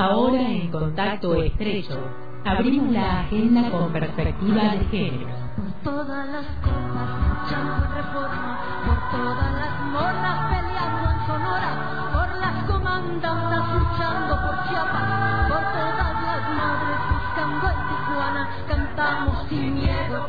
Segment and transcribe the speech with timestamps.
[0.00, 1.98] Ahora en contacto estrecho,
[2.46, 5.28] abrimos la agenda con perspectiva de género.
[5.56, 11.72] Por todas las cosas luchando reforma, por todas las morras peleando en Sonora,
[12.14, 19.89] por las comandantas luchando por Chiapas, por todas las madres buscando en Tijuana, cantamos sin.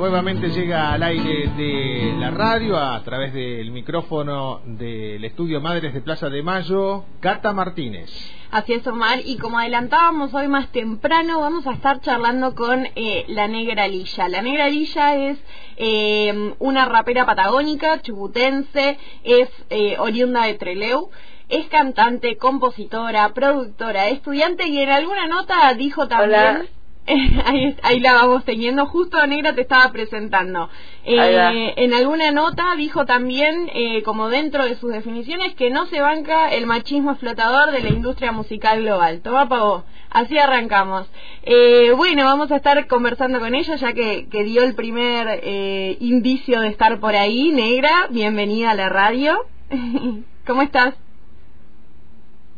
[0.00, 6.00] Nuevamente llega al aire de la radio a través del micrófono del estudio Madres de
[6.00, 8.10] Plaza de Mayo, Cata Martínez.
[8.50, 9.18] Así es, Omar.
[9.22, 14.30] Y como adelantábamos hoy más temprano, vamos a estar charlando con eh, la Negra Lilla.
[14.30, 15.38] La Negra Lilla es
[15.76, 21.10] eh, una rapera patagónica, chubutense, es eh, oriunda de Treleu.
[21.50, 26.40] Es cantante, compositora, productora, estudiante y en alguna nota dijo también...
[26.40, 26.79] Hola.
[27.44, 30.68] ahí, ahí la vamos teniendo, justo Negra te estaba presentando.
[31.04, 36.00] Eh, en alguna nota dijo también, eh, como dentro de sus definiciones, que no se
[36.00, 39.20] banca el machismo explotador de la industria musical global.
[39.22, 39.84] Toma pa' vos.
[40.10, 41.08] Así arrancamos.
[41.42, 45.96] Eh, bueno, vamos a estar conversando con ella ya que, que dio el primer eh,
[46.00, 47.52] indicio de estar por ahí.
[47.52, 49.46] Negra, bienvenida a la radio.
[50.46, 50.94] ¿Cómo estás?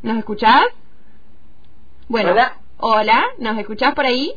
[0.03, 0.67] ¿Nos escuchás?
[2.09, 2.62] Bueno, Hola.
[2.85, 4.33] Hola, ¿nos escuchás por ahí?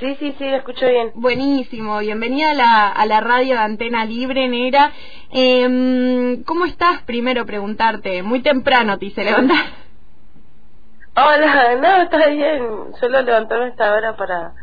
[0.00, 1.12] Sí, sí, sí, lo escucho bien.
[1.14, 4.90] Buenísimo, bienvenida a la, a la radio de Antena Libre, Negra.
[5.30, 7.02] Em, ¿Cómo estás?
[7.02, 9.58] Primero preguntarte, muy temprano te hice levantar.
[11.16, 12.94] Hola, no, está bien.
[13.00, 14.54] Solo levantarme a esta hora para,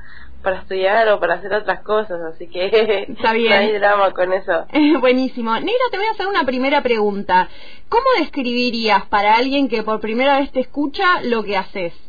[0.42, 3.52] para estudiar o para hacer otras cosas, así que Está bien.
[3.54, 4.66] no hay drama con eso.
[5.00, 5.54] Buenísimo.
[5.54, 7.50] Negra, te voy a hacer una primera pregunta.
[7.88, 12.03] ¿Cómo describirías para alguien que por primera vez te escucha lo que haces?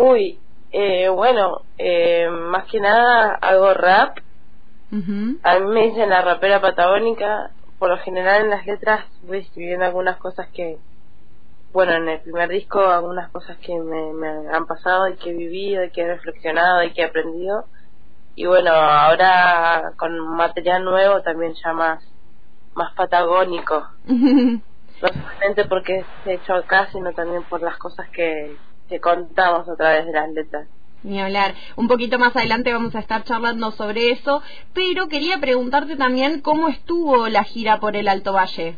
[0.00, 0.38] Uy,
[0.70, 4.18] eh, bueno, eh, más que nada hago rap.
[4.92, 5.40] Ujú.
[5.42, 7.50] A mí me dicen la rapera patagónica.
[7.80, 10.78] Por lo general en las letras voy escribiendo algunas cosas que,
[11.72, 15.34] bueno, en el primer disco algunas cosas que me, me han pasado y que he
[15.34, 17.64] vivido y que he reflexionado y que he aprendido.
[18.36, 22.04] Y bueno, ahora con material nuevo también ya más,
[22.74, 23.84] más patagónico.
[25.00, 28.56] No solamente porque se ha hecho acá, sino también por las cosas que,
[28.88, 30.68] que contamos a través de las letras.
[31.02, 31.54] Ni hablar.
[31.76, 34.42] Un poquito más adelante vamos a estar charlando sobre eso,
[34.74, 38.76] pero quería preguntarte también cómo estuvo la gira por el Alto Valle.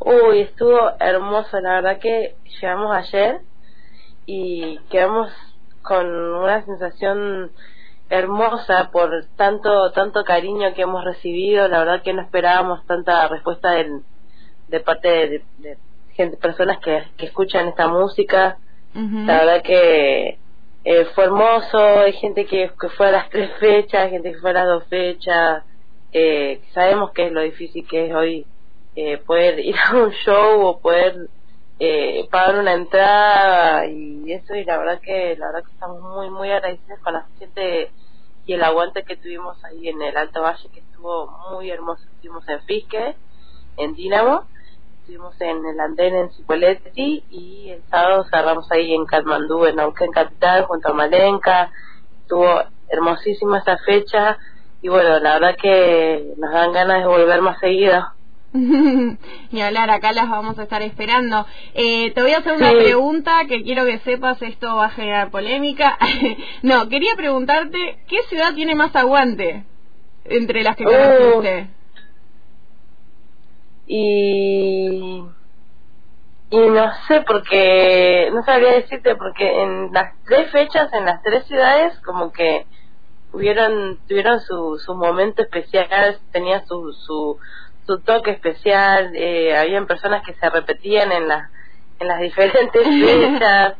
[0.00, 3.40] Uy, estuvo hermoso, la verdad que llegamos ayer
[4.26, 5.30] y quedamos
[5.82, 7.50] con una sensación
[8.10, 13.72] hermosa por tanto tanto cariño que hemos recibido, la verdad que no esperábamos tanta respuesta
[13.72, 14.02] del-
[14.68, 15.78] de parte de, de
[16.14, 18.58] gente, personas que, que escuchan esta música,
[18.94, 20.38] La verdad que
[20.84, 24.50] eh, fue hermoso, hay gente que, que fue a las tres fechas, gente que fue
[24.50, 25.64] a las dos fechas,
[26.12, 28.46] eh, sabemos que es lo difícil que es hoy
[28.96, 31.28] eh, poder ir a un show o poder
[31.78, 36.30] eh, pagar una entrada y eso y la verdad que la verdad que estamos muy
[36.30, 37.92] muy agradecidos con la gente
[38.46, 42.02] y el aguante que tuvimos ahí en el Alto Valle que estuvo muy hermoso.
[42.14, 43.14] Estuvimos en Fisque
[43.76, 44.46] en Dinamo
[45.08, 50.10] estuvimos en el andén en Cipolletti y el sábado cerramos ahí en Katmandú en Neuquén
[50.12, 51.70] Capital junto a Malenka
[52.20, 52.46] estuvo
[52.90, 54.36] hermosísima esa fecha
[54.82, 58.06] y bueno la verdad que nos dan ganas de volver más seguido
[58.52, 61.44] Ni hablar, acá las vamos a estar esperando.
[61.74, 62.76] Eh, te voy a hacer una Sí.
[62.78, 65.98] pregunta que quiero que sepas, esto va a generar polémica.
[66.62, 69.64] no, quería preguntarte, ¿qué ciudad tiene más aguante
[70.24, 71.77] entre las que Uh.
[73.88, 75.24] Y
[76.50, 81.46] y no sé porque no sabría decirte porque en las tres fechas en las tres
[81.46, 82.66] ciudades como que
[83.32, 87.38] hubieron tuvieron su su momento especial tenía su su
[87.86, 91.50] su toque especial eh, habían personas que se repetían en las
[91.98, 93.74] en las diferentes fechas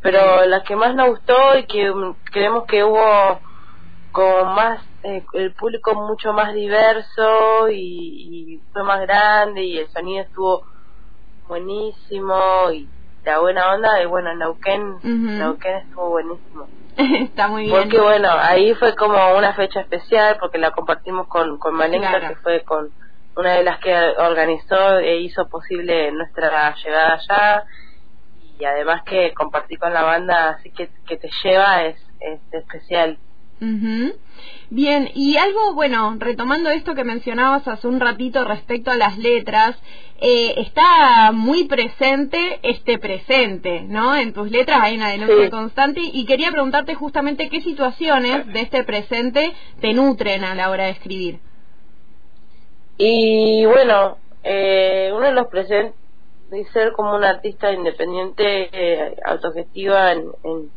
[0.00, 1.92] pero la que más nos gustó y que
[2.30, 3.40] creemos que hubo
[4.12, 9.88] como más eh, el público mucho más diverso y, y fue más grande y el
[9.88, 10.64] sonido estuvo
[11.48, 12.88] buenísimo y
[13.24, 15.02] la buena onda de bueno Ujú.
[15.04, 16.66] Neuquén estuvo buenísimo
[16.96, 17.76] Está muy bien.
[17.76, 22.28] porque bueno ahí fue como una fecha especial porque la compartimos con con Malenka Claro.
[22.28, 22.90] que fue con
[23.36, 27.64] una de las que organizó e hizo posible nuestra llegada allá
[28.58, 33.18] y además que compartir con la banda así que que te lleva es es especial
[34.70, 39.76] Bien, y algo, bueno, retomando esto que mencionabas hace un ratito respecto a las letras,
[40.20, 44.16] eh, está muy presente este presente, ¿no?
[44.16, 48.84] En tus letras hay una denuncia constante y quería preguntarte justamente qué situaciones de este
[48.84, 51.38] presente te nutren a la hora de escribir.
[52.96, 55.94] Y bueno, eh, uno de los presentes
[56.50, 60.70] de ser como una artista independiente, eh, autogestiva en, en,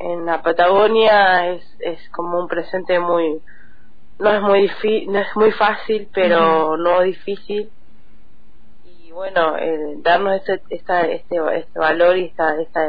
[0.00, 3.42] la Patagonia es, es como un presente muy
[4.18, 7.70] no es muy difícil, no es muy fácil, pero no difícil.
[8.84, 12.82] Y bueno, eh, darnos este, esta, este, este valor y esta, esta,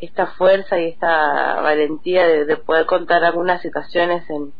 [0.00, 4.52] esta fuerza y esta valentía de poder contar algunas situaciones en,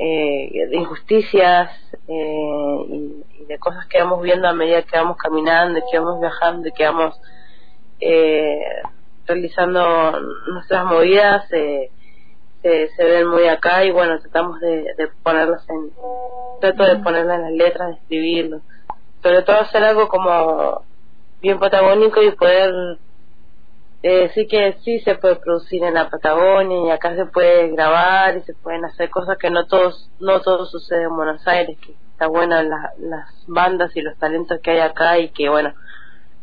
[0.00, 1.70] eh, de injusticias
[2.06, 6.70] eh, y, de cosas que vamos viendo a medida que vamos caminando, que vamos viajando
[6.76, 7.20] que vamos
[7.98, 8.60] eh,
[9.28, 11.90] realizando nuestras movidas, se,
[12.62, 15.90] se ven muy acá y bueno, tratamos de, de ponerlas en,
[16.60, 18.60] trato de ponerlas en las letras, de escribirlo,
[19.22, 20.82] sobre todo hacer algo como
[21.40, 22.98] bien patagónico y poder
[24.02, 28.36] eh, sí que sí se puede producir en la Patagonia y acá se puede grabar
[28.36, 31.92] y se pueden hacer cosas que no todos no todo sucede en Buenos Aires que
[32.12, 35.74] está buena las bandas y los talentos que hay acá y que bueno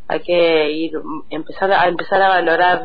[0.08, 0.92] hay que ir
[1.30, 2.82] empezar a empezar a valorar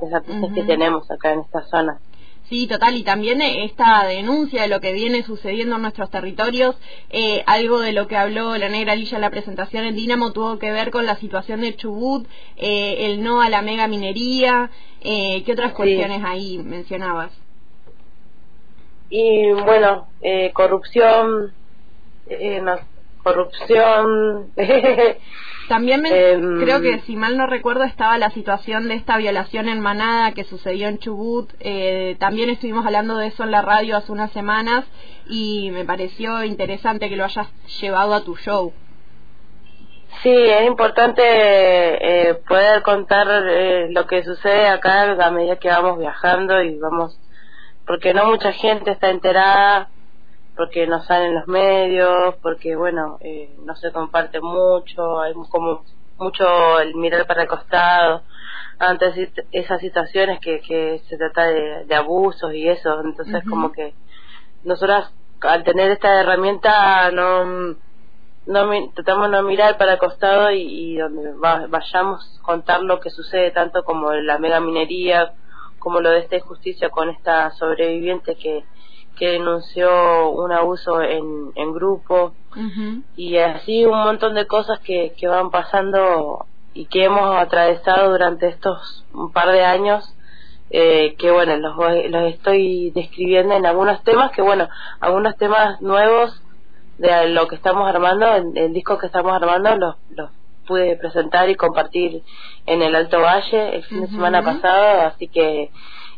[0.00, 2.00] los artistas que tenemos acá en esta zona.
[2.48, 6.76] Sí, total, y también esta denuncia de lo que viene sucediendo en nuestros territorios,
[7.08, 10.58] eh, algo de lo que habló la negra Lilla en la presentación en Dinamo tuvo
[10.58, 12.26] que ver con la situación de Chubut,
[12.58, 14.70] eh, el no a la mega minería,
[15.00, 17.32] eh, ¿qué otras cuestiones ahí mencionabas?
[19.08, 20.08] Y bueno,
[20.52, 21.54] corrupción,
[22.62, 22.78] no,
[23.24, 24.52] corrupción.
[25.68, 29.80] También em, creo que, si mal no recuerdo, estaba la situación de esta violación en
[29.80, 31.50] manada que sucedió en Chubut.
[31.60, 34.84] Eh, también estuvimos hablando de eso en la radio hace unas semanas
[35.26, 37.48] y me pareció interesante que lo hayas
[37.80, 38.74] llevado a tu show.
[40.22, 45.98] Sí, es importante eh, poder contar eh, lo que sucede acá a medida que vamos
[45.98, 47.18] viajando y vamos,
[47.86, 49.88] porque no mucha gente está enterada
[50.56, 55.84] porque no salen los medios, porque bueno, eh, no se comparte mucho, hay como
[56.16, 58.22] mucho el mirar para el costado.
[58.78, 63.94] Ante esas situaciones que, que se trata de, abusos y eso, entonces como que
[64.64, 67.76] nosotras al tener esta herramienta no
[68.46, 71.32] no tratamos de no mirar para el costado y, donde
[71.68, 75.32] vayamos contar lo que sucede tanto como la mega minería
[75.78, 78.64] como lo de esta injusticia con esta sobreviviente que
[79.16, 82.32] que denunció un abuso en, en grupo.
[83.16, 88.48] Y así un montón de cosas que, que van pasando y que hemos atravesado durante
[88.48, 90.14] estos un par de años
[90.70, 91.76] eh, que bueno los,
[92.10, 94.68] los estoy describiendo en algunos temas que bueno
[94.98, 96.42] algunos temas nuevos
[96.98, 100.30] de lo que estamos armando el, disco que estamos armando los, los
[100.66, 102.22] pude presentar y compartir
[102.66, 105.70] en el Alto Valle el fin de semana pasado así que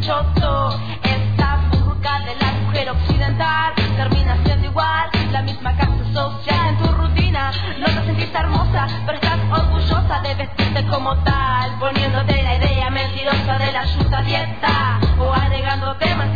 [0.00, 0.80] Choto.
[1.04, 6.90] Esta burka de la mujer occidental termina siendo igual la misma casa social en tu
[6.92, 7.52] rutina.
[7.78, 13.58] No te sentís hermosa, pero estás orgullosa de vestirte como tal, poniéndote la idea mentirosa
[13.58, 16.33] de la ayuda dieta o agregándote macetas.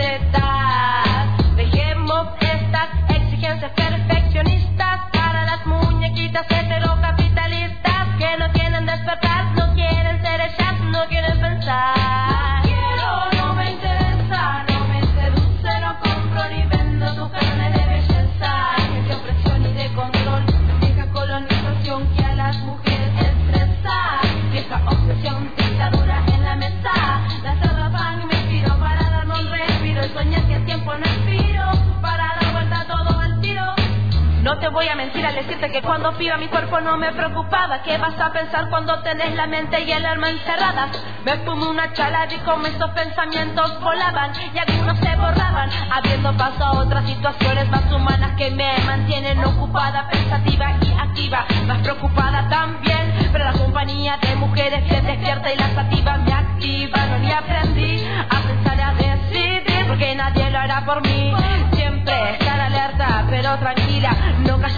[34.78, 37.82] Voy a mentir al decirte que cuando piba mi cuerpo no me preocupaba.
[37.82, 40.90] ¿Qué vas a pensar cuando tenés la mente y el alma encerradas?
[41.24, 46.64] Me fumé una chalada y como estos pensamientos volaban y algunos se borraban, abriendo paso
[46.64, 53.30] a otras situaciones más humanas que me mantienen ocupada, pensativa y activa, más preocupada también.
[53.32, 57.06] Pero la compañía de mujeres que despierta y la sativa me activa.
[57.06, 61.32] No ni aprendí a pensar y a decidir porque nadie lo hará por mí.
[61.72, 62.47] Siempre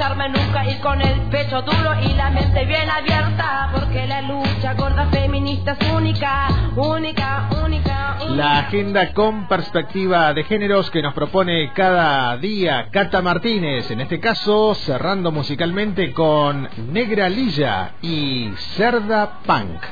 [0.01, 4.73] callarme nunca y con el pecho duro y la mente bien abierta, porque la lucha
[4.73, 8.17] gorda feminista es única, única, única.
[8.25, 8.35] única.
[8.35, 14.21] La agenda con perspectiva de géneros que nos propone cada día Cata Martínez, en este
[14.21, 19.83] caso cerrando musicalmente con Negra Lilla y Cerda Punk.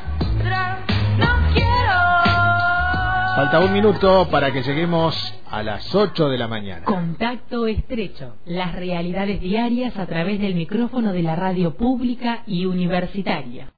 [3.39, 5.15] Falta un minuto para que lleguemos
[5.49, 6.85] a las 8 de la mañana.
[6.85, 8.35] Contacto estrecho.
[8.45, 13.69] Las realidades diarias a través del micrófono de la radio pública y universitaria.